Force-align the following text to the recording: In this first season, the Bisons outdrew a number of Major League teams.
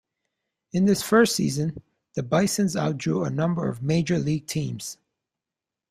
In 0.73 0.85
this 0.85 1.03
first 1.03 1.35
season, 1.35 1.83
the 2.15 2.23
Bisons 2.23 2.75
outdrew 2.75 3.23
a 3.23 3.29
number 3.29 3.69
of 3.69 3.83
Major 3.83 4.17
League 4.17 4.47
teams. 4.47 4.97